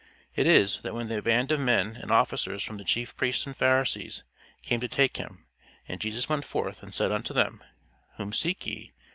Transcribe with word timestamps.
It 0.35 0.47
is, 0.47 0.79
that 0.79 0.95
when 0.95 1.09
the 1.09 1.21
"band 1.21 1.51
of 1.51 1.59
men 1.59 1.95
and 1.97 2.09
officers 2.09 2.63
from 2.63 2.77
the 2.77 2.83
chief 2.83 3.15
priests 3.15 3.45
and 3.45 3.55
Pharisees" 3.55 4.23
came 4.63 4.79
to 4.79 4.87
take 4.87 5.17
him, 5.17 5.45
and 5.87 6.01
"Jesus 6.01 6.27
went 6.27 6.43
forth 6.43 6.81
and 6.81 6.91
said 6.91 7.11
unto 7.11 7.35
them, 7.35 7.63
Whom 8.17 8.33
seek 8.33 8.65
ye?" 8.65 8.93